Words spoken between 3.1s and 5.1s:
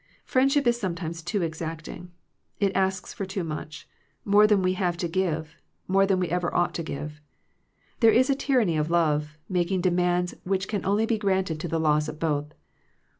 for too much, more than we have to